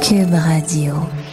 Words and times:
Cube 0.00 0.34
Radio. 0.34 1.25